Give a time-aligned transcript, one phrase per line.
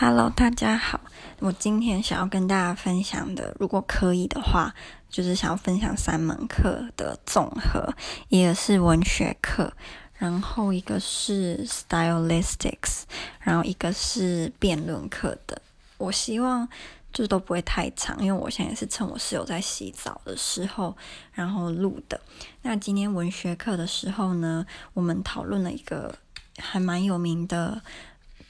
[0.00, 1.00] Hello，大家好。
[1.40, 4.72] 我今天想要跟大家分享的，如果可以的话，
[5.10, 7.92] 就是想要分享三门课的总和，
[8.28, 9.72] 一个是文学课，
[10.14, 13.02] 然后一个是 stylistics，
[13.40, 15.60] 然后一个是辩论课的。
[15.96, 16.68] 我希望
[17.12, 20.96] 就都不会太长，因为我现在是趁我室友在洗澡的时候，
[21.32, 22.20] 然后录的。
[22.62, 26.14] 那今天文学课的时候呢，我们讨论了一个
[26.56, 27.82] 还蛮有名的。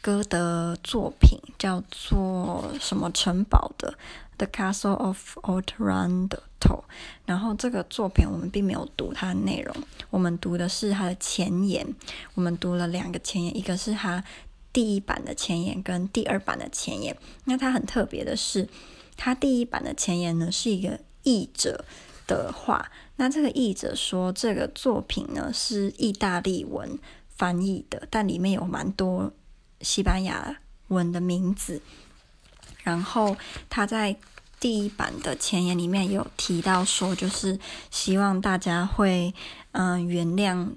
[0.00, 3.92] 歌的作品叫做什么城堡的
[4.36, 6.28] 《The Castle of Otranto》，
[7.27, 9.74] 然后这个作品我们并没有读它的内容，
[10.10, 11.95] 我们读的是它的前言。
[12.34, 14.23] 我们读了两个前言，一个是它
[14.73, 17.16] 第一版的前言跟第二版的前言。
[17.45, 18.68] 那它很特别的是，
[19.16, 21.84] 它第一版的前言呢是一个译者
[22.26, 29.32] 的话，那这个译者说这个作品呢是意大利文翻译的，但里面有蛮多。
[29.80, 30.56] 西班牙
[30.88, 31.80] 文的名字，
[32.82, 33.37] 然后
[33.68, 34.16] 他在
[34.59, 37.59] 第一版的前言里面有提到说，就是
[37.90, 39.34] 希望大家会
[39.73, 40.68] 嗯、原谅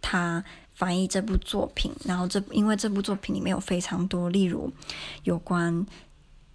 [0.00, 4.72] 他翻译这部作品，然后这因为这部作品里面有非常多，例如
[5.24, 5.86] 有关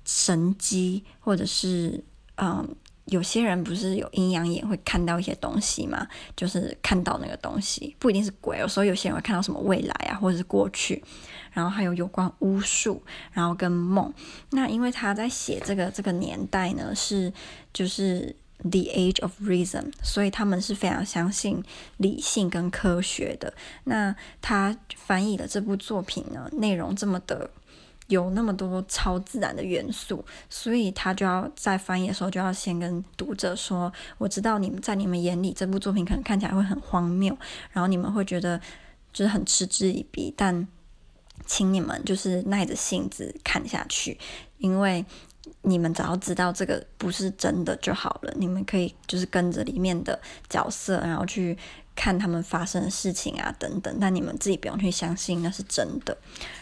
[0.06, 2.04] 神机，或者是
[2.36, 2.76] 嗯。
[3.12, 6.08] 有些人不是有阴阳眼会看到一些东西吗？
[6.34, 8.58] 就是看到那个东西，不一定是鬼。
[8.58, 11.04] 有时候有些人会看到什么未来啊，或者是过去。
[11.52, 13.04] 然后还有有关巫术，
[13.34, 14.14] 然后跟梦。
[14.52, 17.34] 那因为他在写这个这个年代呢，是
[17.74, 21.62] 就是 The Age of Reason，所以他们是非常相信
[21.98, 23.54] 理性跟科学的。
[23.84, 27.50] 那他翻译的这部作品呢，内容这么的。
[28.12, 37.36] 有那么多超自然的元素，所以他就要在翻译的时候就要先跟读者说：“我知道你们在你们眼里这部作品可能看起来会很荒谬，
[37.72, 38.60] 然后你们会觉得
[39.14, 40.68] 就是很嗤之以鼻，但
[41.46, 44.20] 请你们就是耐着性子看下去，
[44.58, 45.06] 因为
[45.62, 48.34] 你们只要知道这个不是真的就好了。
[48.36, 51.58] 你们可以就是跟着里面的角色，然后去。”
[51.96, 56.18] 看他们发生的事情啊，等等，但你们自己不用去相信那是真的。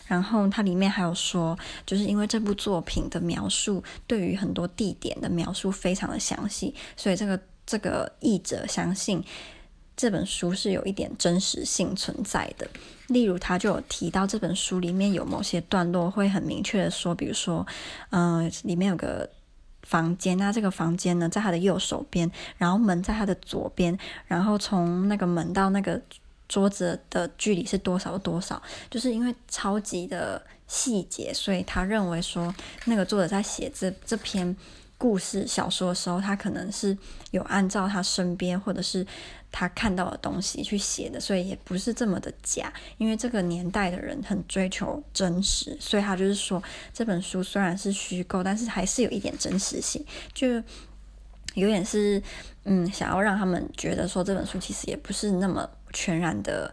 [0.07, 9.23] 然后它里面还有说，就是因为这部作品的描述对于很多地点的描述非常的详细，所以这个这个译者相信
[9.95, 12.67] 这本书是有一点真实性存在的。
[13.07, 17.65] 例如，他就有提到这本书里面有某些段落会很明确的说，比如说，
[18.09, 19.29] 嗯、里面有个。
[19.89, 22.29] 房间，那这个房间呢，在他的右手边，
[22.59, 25.99] 然后门在他的左边，然后从那个门到那个
[26.47, 28.61] 桌子的距离是多少多少，
[28.91, 32.53] 就是因为超级的细节，所以他认为说，
[32.85, 34.55] 那个作者在写这这篇
[34.99, 36.95] 故事小说的时候，他可能是
[37.31, 39.03] 有按照他身边或者是。
[39.51, 42.71] 他看到的东西去写的，所以也不是这么的假。
[42.99, 46.61] 因为这个年代的人很追求真实，所以他就是说，
[46.93, 50.05] 这本书虽然是虚构，但是还是有一点真实性，
[50.35, 50.47] 就
[51.55, 52.21] 有点是
[52.65, 56.71] 嗯，想要让他们觉得说，这本书其实也不是那么全然的。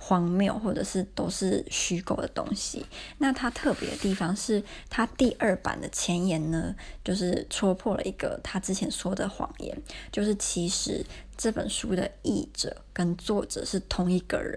[0.00, 2.86] 荒谬，或者是都是虚构的东西。
[3.18, 9.76] 那它特别的地方是，它第二版的前言呢，就是戳破了一个他之前说的谎言，
[10.12, 11.04] 就是其实
[11.36, 14.56] 这本书的译者跟作者是同一个人。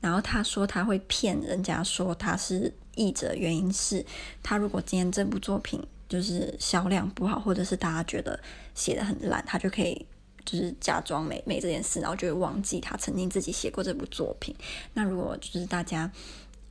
[0.00, 4.04] 然后他说他会骗人家说他是译者，原因是
[4.42, 8.38] 他如果今天这部作品就是销量不好，或者是大家觉得
[8.74, 10.06] 写的很烂，他就可以。
[10.44, 14.54] 就是假装没没这件事，然后就会忘记他曾经自己写过这部作品。
[14.94, 16.10] 那如果就是大家，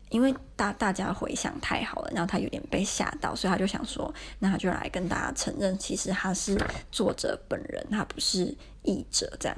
[0.10, 6.58] 因为大大家回想太好了，然后他有点被吓到，所以他就想说，那他就来跟大家承认，其实他是
[6.92, 9.58] 作者本人，他不是译者这样。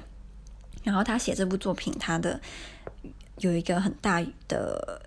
[0.83, 2.39] 然后他写这部作品，他的
[3.37, 5.01] 有一个很大的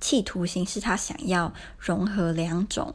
[0.00, 2.94] 企图心，是他想要融合两种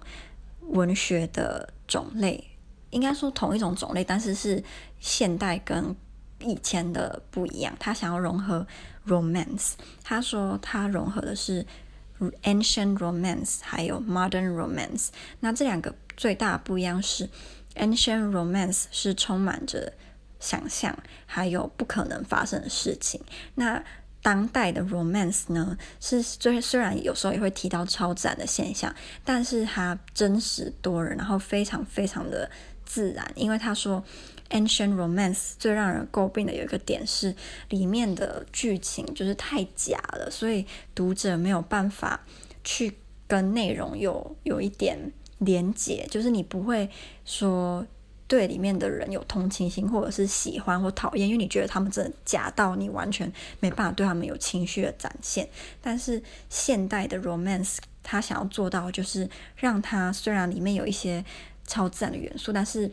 [0.68, 2.51] 文学的种类。
[2.92, 4.64] 应该说同一种种类，但是是
[5.00, 5.96] 现代跟
[6.40, 7.76] 以前的不一样。
[7.80, 8.66] 他想要融合
[9.08, 9.72] romance，
[10.04, 11.66] 他说他融合的是
[12.44, 15.08] ancient romance 还有 modern romance。
[15.40, 17.30] 那这两个最大不一样是
[17.76, 19.94] ancient romance 是充满着
[20.40, 23.22] 想象，还有不可能发生的事情。
[23.56, 23.84] 那
[24.24, 28.94] 当代的 romance 呢，是虽虽然有时候也会提到超自然的现象，
[29.24, 32.50] 但是它真实多人，然后非常非常的。
[32.86, 34.04] 自然，因为他说
[34.50, 37.36] ，Ancient Romance 最让人诟病的有一个点是，
[37.70, 42.26] 里面的剧情就是太假了，所以读者没有办法
[42.64, 42.98] 去
[43.28, 46.90] 跟内容有有一点连结，就是你不会
[47.24, 47.86] 说
[48.28, 55.48] 对里面的人有同情心，或者是喜欢或讨厌，因为你觉得他们真的假到你完全没办法对他们有情绪的展现。
[55.82, 61.24] 但是现代的 Romance 他想要做到就是让他虽然里面有一些
[61.66, 62.92] 超自然的元素，但是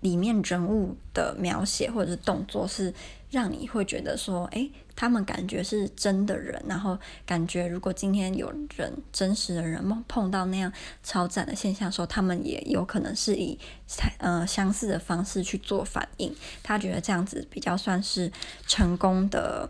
[0.00, 2.92] 里面人物的描写或者是动作是
[3.30, 13.58] 让你会觉得说，诶，他们感觉是真的人，然后感觉如果今天有人真实的人碰碰到那样超自然的现象的时候，他们也有可能是以
[14.18, 16.34] 呃相似的方式去做反应。
[16.62, 18.32] 他觉得这样子比较算是
[18.66, 19.68] 成功的。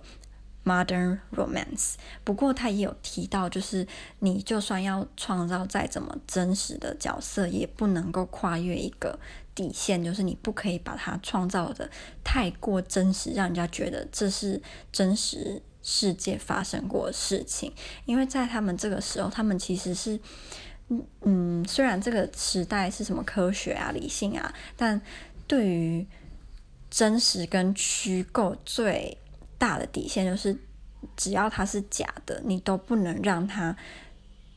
[0.62, 3.86] Modern romance，不过他也有提到，就是
[4.18, 9.18] 你就算要创造再怎么真实的角色，也不能够跨越一个
[9.54, 11.90] 底线，就是你不可以把它创造的
[12.22, 14.60] 太过真实，让人家觉得这是
[14.92, 17.72] 真实世界发生过的事情。
[18.04, 20.20] 因为在他们这个时候，他们其实是，
[21.22, 25.00] 嗯，虽然这个时代是什么科学啊、理性啊，但
[25.46, 26.06] 对于
[26.90, 29.16] 真实跟虚构最
[29.60, 30.56] 大的底线就是，
[31.18, 33.76] 只要它是假的，你都不能让它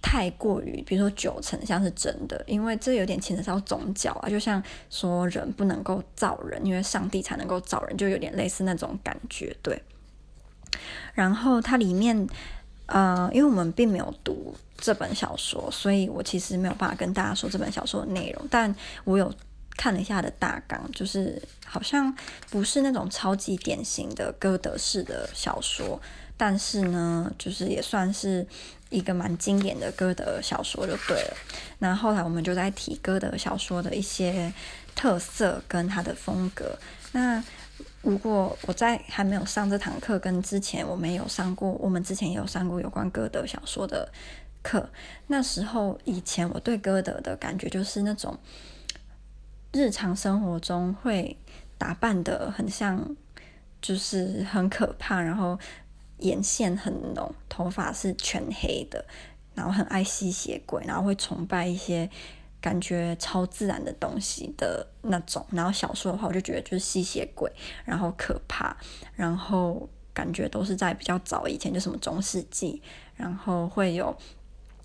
[0.02, 4.30] 太过于，比如说九成像是真的，因为这有点牵扯到宗教啊。
[4.30, 9.54] 就像说人不能够造人，因为上帝才能够造人，就有点类似那种感觉。
[9.62, 9.84] 对。
[11.14, 12.26] 然后它里面，
[12.86, 18.74] 呃，因为我们并没有读这本小说，所以我其实没有办法跟大家说这本小说的内容，但
[19.04, 19.30] 我有。
[19.76, 22.16] 看了一下的大纲，就是好像
[22.50, 26.00] 不是那种超级典型的歌德式的小说，
[26.38, 28.46] 但是呢，就是也算是
[28.90, 31.38] 一个蛮经典的歌德小说就对了。
[31.80, 34.54] 那后来我们就在提歌德小说的一些
[34.96, 36.78] 特色跟他的风格。
[37.12, 37.44] 那
[38.04, 44.12] 如果我在还没有上这堂课，跟之前我们有上过，我们之前也有上过有关歌德小说的
[44.62, 44.88] 课，
[45.28, 48.38] 那时候以前我对歌德的感觉就是那种。
[49.74, 51.36] 日常生活中会
[51.80, 53.16] 打扮得很像，
[53.82, 55.60] 就是很可怕，然后
[56.20, 59.04] 眼线很浓，头发是全黑的，
[59.56, 62.08] 然后很爱吸血鬼，然后会崇拜一些
[62.62, 65.44] 感觉超自然的东西的那种。
[65.50, 67.52] 然后小说的话，我就觉得就是吸血鬼，
[67.84, 68.78] 然后可怕，
[69.16, 72.80] 然后感觉都是在比较早以前，就什么中世纪，
[73.16, 74.16] 然后会有。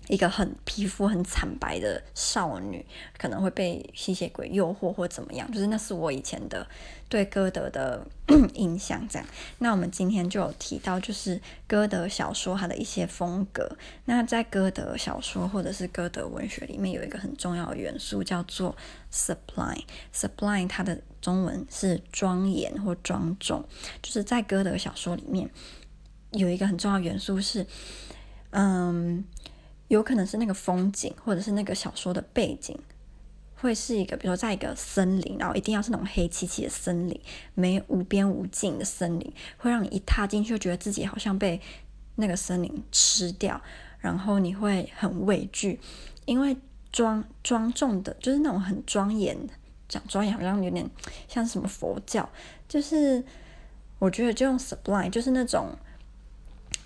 [0.09, 2.83] 一个很皮肤很惨白的少女，
[3.17, 6.67] 可能会被吸血鬼诱惑或怎么样，就是那是我以前的
[7.07, 8.03] 对歌德的
[8.55, 9.07] 印象。
[9.07, 9.27] 这样，
[9.59, 13.77] 那我们今天就有提到，就是歌德小说它的一些风格。
[14.05, 18.75] 那在歌德小说或者是歌德文学里面，有一个很重要的元素叫做
[19.13, 19.83] sublime。
[20.11, 23.63] sublime 它的中文是庄严或庄重，
[24.01, 25.47] 就是在歌德小说里面
[26.31, 27.67] 有一个很重要元素是，
[28.49, 29.23] 嗯。
[29.89, 32.77] 有可能是那个风景，或者是那个小说的背景，
[33.55, 37.19] 会是一个，比如说在一个森林，然后一定要是那种黑漆漆的森林，
[37.55, 41.59] 没有无边无尽的森林，会让你一踏进去就觉得自己好像被
[42.15, 43.61] 那个森林吃掉，
[43.99, 45.79] 然后你会很畏惧，
[46.25, 46.55] 因为
[46.91, 49.37] 庄庄重的，就是那种很庄严，
[49.87, 50.89] 讲庄严好像有点
[51.27, 52.29] 像什么佛教，
[52.67, 53.23] 就是
[53.97, 55.75] 我觉得就用 sublime，就是那种，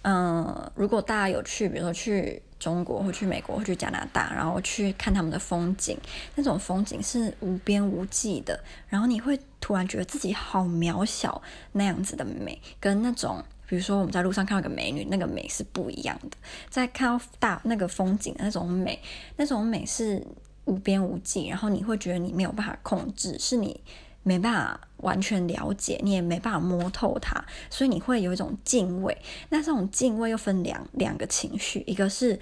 [0.04, 2.42] 嗯、如果大家有去，比如说去。
[2.60, 5.98] 中国或去美国或去加拿大，然后去看他们的风景，
[6.36, 8.58] 那种风景是无边无际的，
[8.88, 11.42] 然后你会突然觉得自己好渺小，
[11.74, 16.38] 那样子的美，跟那种比如说我们在路上看到一个美女，那个美是不一样的。
[16.70, 18.98] 在看到大那个风景那种美，
[19.36, 20.26] 那种美是
[20.64, 23.82] 无边无际，然后你会觉得你没有办法控制，是你。
[24.24, 29.16] 没办法完全了解，你也没办法摸透它，所以你会有一种敬畏。
[29.50, 32.40] 那这种敬畏又分两两个情绪，一个是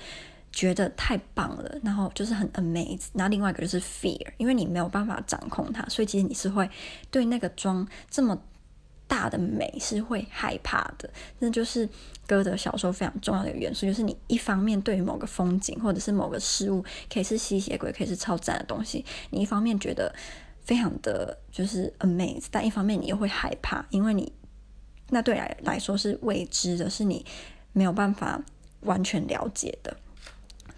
[0.51, 6.69] 觉得太棒了，然后就是很 amazed，然后另外一个就是 fear，因为你没有办法掌控它，所以其实你是会
[7.09, 8.39] 对那个妆这么
[9.07, 11.09] 大的美是会害怕的。
[11.39, 11.89] 那就是
[12.27, 20.13] 歌德小说非常重要的元素，就是你一方面对于某个风景或者是某个事物，可以是吸血鬼，可以是超赞的东西，你一方面觉得。
[20.63, 24.31] 非常的就是 amaze，但一方面你又会害怕，因为你
[25.09, 27.25] 那对来来说是未知的，是你
[27.73, 28.41] 没有办法
[28.81, 29.97] 完全了解的。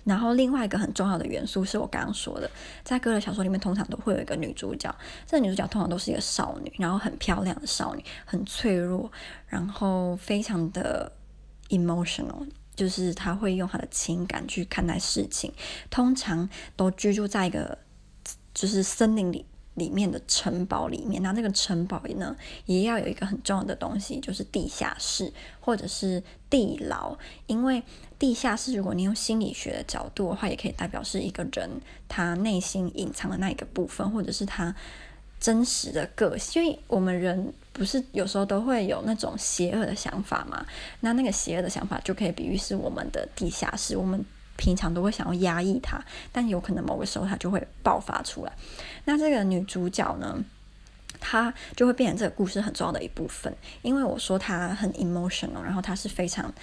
[0.03, 2.49] 然后另外一个很重要的元素是我刚刚说的，
[2.83, 4.93] 在哥的小说里面通常都会有一个女主角，
[5.25, 9.09] 这个女主角通常都是一个少女，然后很漂亮的少女，很脆弱，
[9.47, 11.09] 然后非常的
[11.69, 15.53] emotional，就是她会用她的情感去看待事情，
[15.89, 17.77] 通常都居住在一个
[18.53, 19.45] 就是森林里。
[19.75, 27.17] 里面的城堡里面，那那个城堡呢，也要有一个很重要的东西，就是地下室或者是地牢。
[27.47, 27.81] 因为
[28.19, 31.69] 地下室，如果你用心理学的角度的话，也可以代表是一个人
[32.07, 34.75] 他内心隐藏的那一个部分，或者是他
[35.39, 36.63] 真实的个性。
[36.63, 40.65] 因为我们人不是有时候都会有那种邪恶的想法嘛，
[40.99, 44.23] 那那个邪恶的想法就可以比喻是我们的地下室，我们
[44.55, 45.99] 平常都会想要压抑它，
[46.31, 48.53] 但有可能某个时候它就会爆发出来。
[49.05, 50.37] 那这个女主角呢，
[51.19, 56.53] 她就会变成这个故事很重要的一部分，因为我说她很 emotional，然后她是非常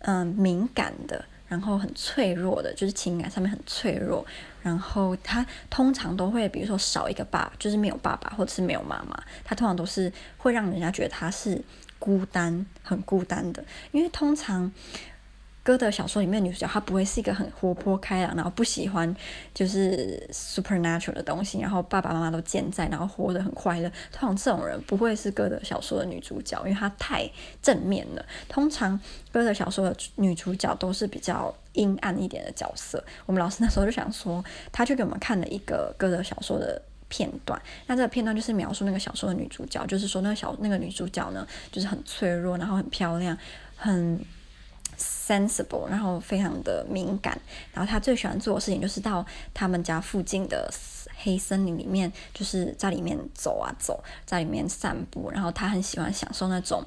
[0.00, 4.24] 嗯、敏感的，然后很脆弱的，就是情感上面很脆弱。
[4.62, 11.62] 然后她通常都会，比如说少一个爸，就是没有爸爸或者是没有妈妈，她通常都是会让人家觉得她是
[11.98, 14.72] 孤单、很孤单的，因为通常。
[15.66, 19.12] 歌德小说里面女主角，她不会是一个很活泼开朗，然后不喜欢
[19.52, 23.90] 就是 supernatural 的东西，然后爸爸妈妈都健在，然后活得很快乐。
[24.12, 27.28] 通常这种人不会是歌德小说的女主角，因为她太
[27.60, 28.24] 正面了。
[28.48, 28.96] 通常
[29.32, 33.02] 歌德小说的女主角都是比较阴暗一点的角色。
[33.26, 37.60] 我们老师那时候就想说，他就给我们看了一个歌德小说的片段。
[37.88, 43.36] 那这个片段就是描述那个小说的女主角，就是说那个小那个女主角呢，就是很脆弱，然后很漂亮，
[43.74, 44.24] 很。
[44.98, 47.38] sensible，然后非常的敏感，
[47.72, 50.72] 然后他最喜欢做的事情就是到他们家附近的
[51.18, 56.84] 黑森林里面，就是在里面走啊走，在里面散步，然后他很喜欢享受那种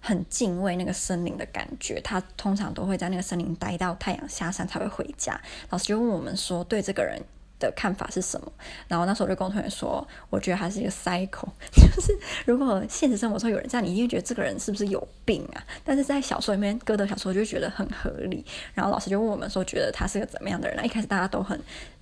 [0.00, 2.00] 很敬畏那个森林的感觉。
[2.02, 5.40] 他通常都会在那个森林待到太阳下山才会回家。
[5.70, 7.20] 老师就问我们说，对这个人
[7.62, 8.52] 的看法是什么？
[8.88, 15.64] 然后那时候我就跟我同学说，我觉得他是一个 psycho， 就是如果现实生活中有人这样，你一定觉得这个人是不是有病啊？
[15.84, 18.44] 但是在小说里面，歌德小说就觉得很合理。
[18.74, 20.76] 然后老师就问我们说，觉得他是个怎么样的人？
[20.76, 21.58] 那一开始大家都很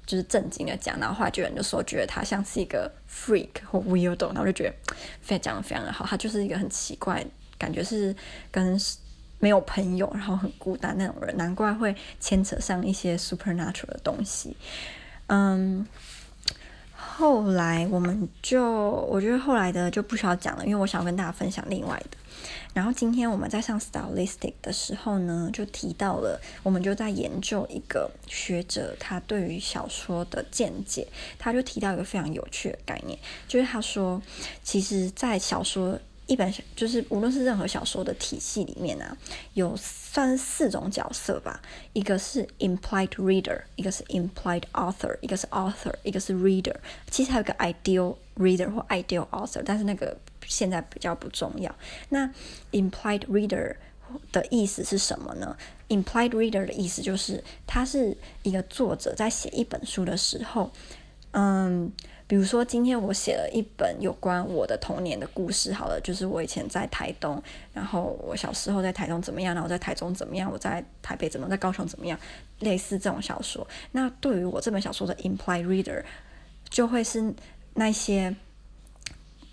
[0.06, 4.74] 就是正经的讲，然后后来就有人就说，觉得他像是一个 freak 或 weirdo，然后就觉得
[5.20, 7.24] 非常讲的非常的好，他就是一个很奇怪，
[7.58, 8.14] 感觉是
[8.50, 8.78] 跟
[9.38, 14.54] 没有朋友，然后很孤单那种人，难怪会牵扯上一些 supernatural 的东西。
[15.32, 15.86] 嗯，
[16.96, 22.16] 后来我们就，我觉得后来的就不需要讲了，因为我想要跟大家分享另外的。
[22.74, 31.06] 然后今天我们在上 stylistic 的时候呢，就提到了，我们就在研究一个学者他对于小说的见解，
[31.38, 34.20] 他就提到一个非常有趣的概念，就是他说，
[34.64, 35.96] 其实，在小说。
[36.30, 39.16] 一本就是无论是任何小说的体系里面啊，
[39.54, 41.60] 有算四种角色吧，
[41.92, 46.76] 一个是 implied reader，一个是 implied author，一个是 author，一个是 reader。
[47.10, 51.74] 其实还有个 ideal reader 或 ideal author，但是那个现在比较不重要。
[52.10, 52.32] 那
[52.70, 53.74] implied reader
[54.30, 55.56] 的意思是什么呢
[55.88, 60.70] ？implied reader 的意思就是他是一个作者在写一本书的时候，
[61.32, 61.92] 嗯。
[62.30, 67.42] 比如说，今天我写了一本有关我的童年的故事，好了，就是我以前在台东，
[67.74, 72.16] 然后我小时候在台东怎么样，然后在台中怎么样，我在台北怎么，在高雄怎么样，
[72.60, 73.66] 类似这种小说。
[73.90, 76.04] 那对于我这本小说的 implied reader，
[76.68, 77.34] 就会是
[77.74, 78.32] 那些。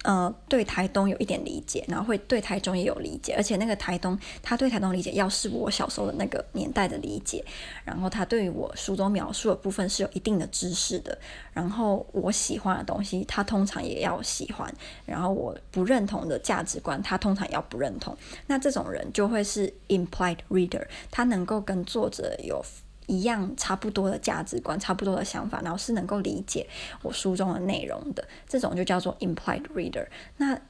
[0.08, 7.44] 呃，对台东有一点理解，然后会对台中也有理解，而且那个台东，他对台东理解要是我小时候的那个年代的理解，
[7.84, 11.20] 然后他对于我书中描述的部分是有一定的知识的，
[11.52, 14.74] 然后我喜欢的东西，他通常也要喜欢，
[15.06, 22.64] 然后我不认同的价值观，他通常也要不认同，那这种人就会是 implied reader，他能够跟作者有。
[23.08, 26.68] 一样差不多的价值观，差不多的想法，然后是能够理解
[27.02, 30.06] 我书中的内容的，这种就叫做 implied reader。
[30.38, 30.62] 那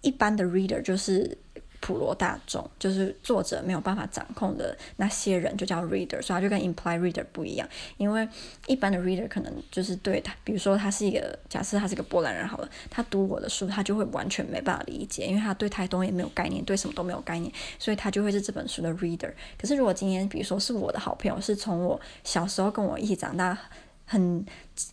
[0.00, 1.36] 一般的 reader 就是。
[1.82, 7.68] 普罗大众就是作者没有办法掌控的那些人，就叫 reader，所以他就跟 imply reader 不一样。
[7.96, 8.26] 因为
[8.68, 19.32] 一般的 reader 可能就是对他，比如说他是一个假设他是一个波兰人好了，他读我的书，他就会完全没办法理解，因为他对台东也没有概念，对什么都没有概念，所以他就会是这本书的 reader。
[19.60, 23.58] 可是如果今天比如说是我的好朋友，是从我小时候跟我一起长大，
[24.06, 24.46] 很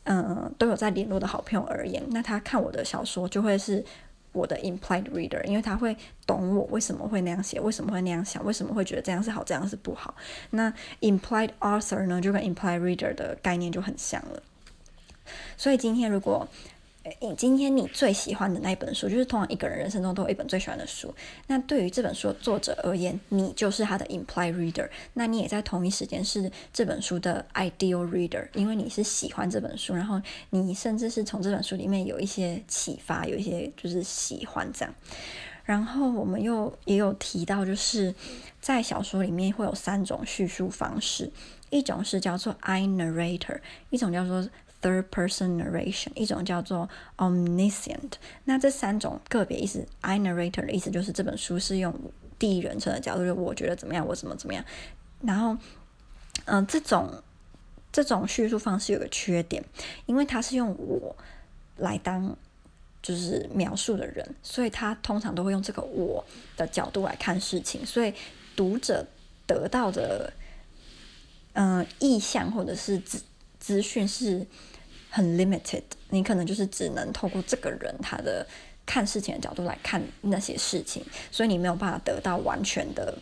[0.05, 3.85] 嗯、都有在联络的好朋友而言，那他看我的小说就会是。
[4.31, 5.95] 我的 implied reader，因为他会
[6.25, 10.15] 懂我为什么会那样写，为什么会那样想，为什么会觉得这样是好，这样是不好。
[10.51, 10.71] 那
[11.01, 14.41] implied author 呢，就跟 implied reader 的概念就很像了。
[15.57, 16.47] 所以今天如果
[17.21, 21.13] 你今天你最喜欢的那一本书，就是通常一个人人生中都有一本最喜欢的书。
[21.47, 24.87] 那对于这本书的作者而言，你就是他的 implied reader。
[25.13, 34.93] 那你也在同一时间是这本书的 ideal reader，因为你是喜欢这本书，然后你甚至是从这本书里面有一些启发，有一些就是喜欢这样。
[35.63, 38.13] 然后我们又也有提到，就是
[38.59, 41.31] 在小说里面会有三种叙述方式，
[41.69, 44.49] 一种是叫做 I narrator，一种叫做
[44.81, 48.13] Third person narration，一种叫做 omniscient。
[48.45, 51.93] 那这三种个别意思，I narrator 的意思就是这本书是用
[52.37, 54.63] 第一人称的角度，就我觉得怎么样，我怎么怎么样。
[55.21, 55.57] 然后，
[56.45, 57.21] 嗯、这种
[57.91, 59.63] 这种叙述方式有个缺点，
[60.05, 61.15] 因为它是用我
[61.77, 62.37] 来当
[63.01, 66.23] 就是描述的人，所以他通常都会用这个我
[66.55, 68.13] 的角度来看事情，所以
[68.55, 69.05] 读者
[69.45, 70.31] 得到的。
[71.53, 73.01] 嗯、意向或者是
[73.59, 74.45] 资讯是
[75.09, 78.45] 很 limited，你可能就是只能透过这个人他的
[78.85, 83.17] 看事情的角度来看那些事情，所以你没有办法得到完全的，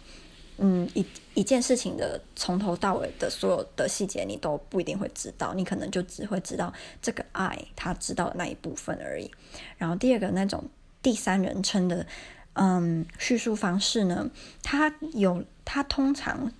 [0.57, 9.29] 嗯，一一件事情的从头到尾的所有的细节，你都不一定会知道，你可能就只会知道这个爱他知道的那一部分而已。
[9.77, 10.63] 然后第二个那种
[11.01, 12.05] 第三人称的，
[12.53, 14.29] 嗯，叙述方式呢，
[14.63, 16.51] 它有它通常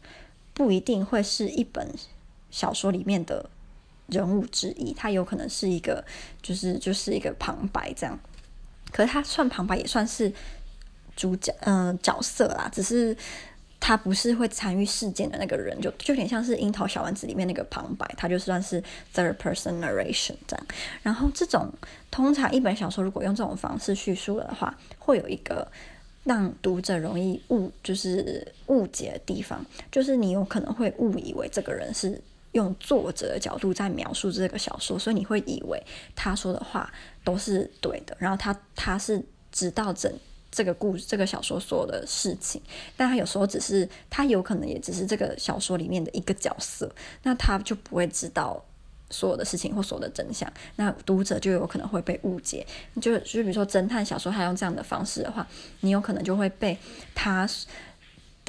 [0.54, 1.88] 不一定会是一本
[2.52, 3.50] 小说里面的
[4.08, 6.04] 人物之一，他有可能是一个
[6.42, 8.18] 就是就是一个旁白这样。
[8.92, 10.32] 可是他算旁白也算是
[11.16, 12.70] 主角，嗯、角色啦。
[12.74, 13.16] 只是
[13.82, 18.82] 他不是会参与事件的那个人，就就有点像是《樱桃小丸子》里面那个旁白，他就算是
[19.14, 20.66] third person narration 这样。
[21.04, 21.70] 然后这种
[22.10, 25.70] 通常一本小说如果用这种方式叙述的话，会有一个
[26.24, 32.22] 让读者容易误就是误解的地方，就是你有可能会误以为这个人是。
[32.58, 35.82] 用作者的角度在描述这个小说，所以你会以为
[36.16, 36.92] 他说的话
[37.24, 40.12] 都是对的，然后他他是知道整
[40.52, 42.60] 这个故事、这个小说所有的事情，
[42.98, 48.66] 但他有时候只是他有可能也只是这个小说里面的一个角色，那他就不会知道
[49.12, 52.66] 所有的事情或所有的真相，那读者就有可能会被误解。
[53.00, 55.48] 就就比如说侦探小说，他用这样的方式的话，
[55.82, 56.76] 你有可能就会被
[57.14, 57.48] 他。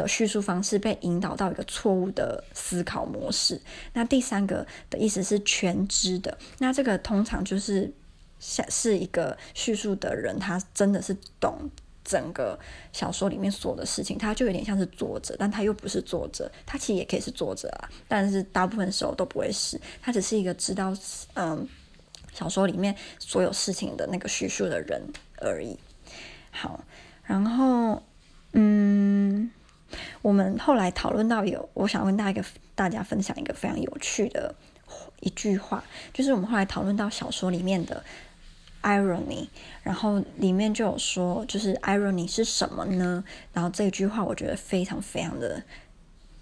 [0.03, 3.61] 的叙述方式被引导到一个错误的思考模式。
[3.93, 6.39] 那第三个的意思是全知的。
[6.59, 7.93] 那这个通常就是
[8.39, 11.69] 像是一个叙述的人，他真的是懂
[12.05, 12.59] 整个
[12.93, 16.51] 小说里面所有的事情，他就有点像是作者，但他又不是作者。
[16.65, 19.79] 他其实也可以是作者啊，但是大部分时候都不会是。
[20.01, 20.97] 他只是一个知道
[21.35, 21.69] 嗯
[22.33, 25.03] 小说里面所有事情的那个叙述的人
[25.37, 25.77] 而已。
[26.53, 26.85] 好，
[27.25, 28.03] 然后
[28.53, 29.51] 嗯。
[30.23, 34.55] 我们后来讨论到有，我想跟大家一个大家分享一个非常有趣的
[35.21, 38.05] 一句话，就是我们后来讨论到小说里面的
[38.83, 39.49] irony，
[39.83, 43.25] 然后里面就有说，就是 irony 是什么呢？
[43.53, 45.63] 然后这句话我觉得非常非常的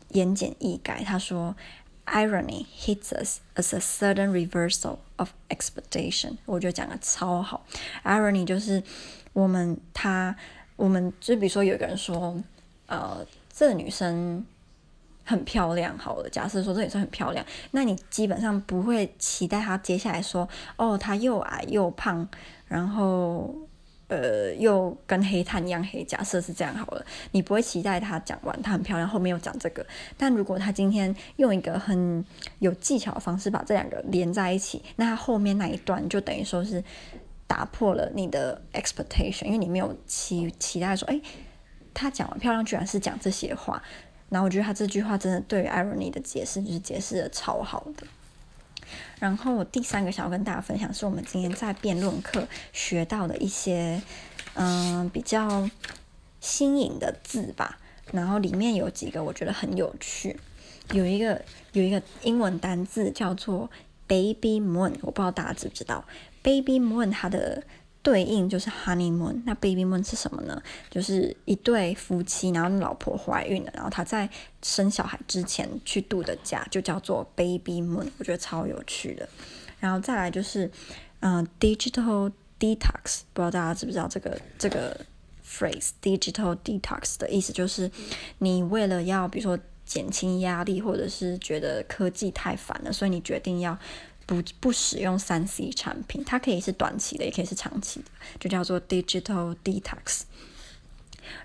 [0.08, 1.04] 言简意赅。
[1.04, 1.54] 他说
[2.06, 6.36] ，irony hits us as a sudden reversal of expectation。
[6.44, 7.64] 我觉得讲的超好
[8.04, 8.82] ，irony 就是
[9.32, 10.36] 我们他
[10.76, 12.36] 我们就比如说有一个人说。
[12.86, 14.44] 呃，这女生
[15.24, 22.28] 很漂亮，好了，假设说这女生很漂亮，那你基本上不会期待她接下来说，哦，她又矮又胖，
[22.68, 23.52] 然后
[24.06, 26.04] 呃，又跟黑炭一样黑。
[26.04, 29.84] 假设是这样好了，你不会期待她讲完她很漂亮，后面又讲这个。
[30.16, 32.24] 但如果她今天用一个很
[32.60, 36.84] 有技巧的方式把这两个连在一起，那她后面那一段就等于说是
[37.48, 41.20] 打破了你的 expectation，因为你没有期期待说，哎。
[41.98, 43.82] 他讲完漂亮，居然是讲这些话，
[44.28, 48.06] 然后我觉得他这句话真的对于 irony 的解释就是解释的超好的。
[49.18, 54.02] 然后我第三个想要跟大家分享，是我们今天在辩论课学到的一些
[54.54, 55.68] 嗯、比较
[56.40, 57.78] 新颖的字吧。
[58.12, 60.38] 然后里面有几个我觉得很有趣，
[60.92, 63.70] 有一个有一个英文单字叫做
[64.06, 66.04] baby moon，我不知道大家知不知道
[66.42, 67.62] baby moon 它的。
[68.06, 70.62] 对应就是 honeymoon，那 baby moon 是什么呢？
[70.88, 74.30] 就是一对夫妻，然后老婆怀孕了，然后他在
[74.62, 79.28] 生小孩之前去度的假，就叫做 baby moon，我觉得超有趣的。
[79.80, 80.70] 然后再来就是，
[81.18, 84.96] 嗯、，digital detox，不知道大家知不知道这个这个
[85.44, 87.90] phrase，digital detox 的意思就是，
[88.38, 93.76] 你为了要比如说减轻压力，或者是觉得科技太烦了，所以你决定要。
[94.26, 98.06] 不不使用三 C 产品，它可以是短期的，也可以是长期的，
[98.40, 100.22] 就叫做 digital detox。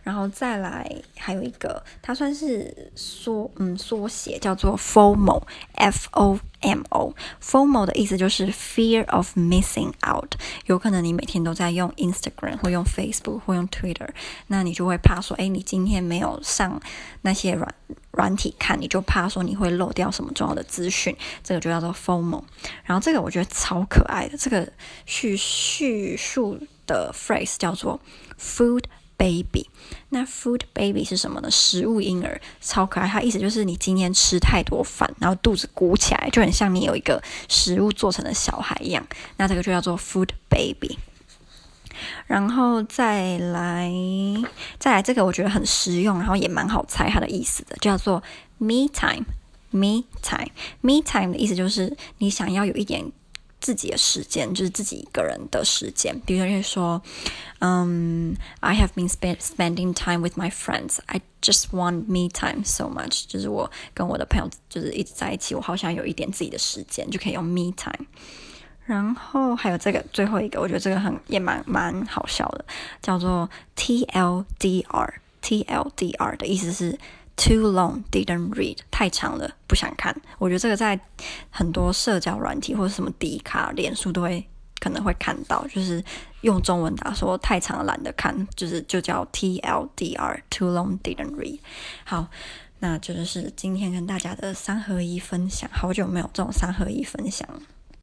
[0.04, 7.14] 然后再来还有一个，它算是缩嗯缩写，叫做 FOMO，F O M O。
[7.42, 10.36] FOMO 的意思就是 fear of missing out。
[10.66, 14.10] 有可能你每天都在用 Instagram 或用 Facebook 或用 Twitter，
[14.48, 16.82] 那你就会怕说，哎，你今天没有上
[17.22, 17.76] 那些软
[18.12, 21.16] 软体看，你就怕说你会漏掉什么重要的资讯。
[21.44, 22.44] 这个就叫做 FOMO。
[22.84, 24.72] 然后这个我觉得超可爱的，这个
[25.06, 28.00] 叙叙述的 phrase 叫做
[28.40, 28.84] food。
[29.22, 29.70] baby，
[30.10, 31.52] 那 food baby 是什么呢？
[31.52, 33.08] 食物婴儿，超可爱。
[33.08, 39.06] 它意思就是你今天吃太多饭，然后肚子鼓起来，就很像你有一个食物做成的小孩一样。
[39.38, 40.98] 那这个就叫做 food baby。
[42.26, 43.92] 然后再来，
[44.80, 48.24] 再来这个我觉得很实用，然后也蛮好猜它的意思的，叫做
[48.58, 49.26] me time。
[49.74, 53.12] me time，me time 的意思就是你想要有一点。
[53.62, 57.02] 自己的时间就是自己一个人的时间，比如说，说
[57.60, 60.98] 嗯，I have been spend spending time with my friends.
[61.06, 68.08] I just want me time so much，就是我跟我的朋友就是一直在一起，我好想有一点自己的时间，就可以用 me time。
[68.86, 72.66] 然后还有这个最后一个，我觉得这个很也蛮蛮好笑的，
[73.02, 75.14] 叫做 TLDR。
[75.42, 77.00] TLDR 的意思是
[77.42, 80.16] too long didn't read，太长了不想看。
[80.38, 81.00] 我觉得这个在
[81.50, 84.48] 很多社交软体或者什么迪卡、脸书都会
[84.80, 86.04] 可能会看到，就是
[86.42, 91.58] 用中文打说太长了懒得看，就是就叫 TLDR，too long didn't read。
[92.04, 92.28] 好，
[92.78, 97.60] 那这就是今天跟大家的三合一分享，好久没有这种三合一分享了。